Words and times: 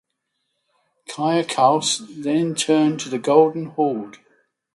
Kaykaus 1.09 1.99
then 2.23 2.55
turned 2.55 2.99
to 3.01 3.07
the 3.09 3.19
Golden 3.19 3.65
Horde. 3.67 4.17